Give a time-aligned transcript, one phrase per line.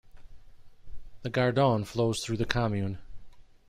[1.21, 2.97] The Gardon flows through the commune.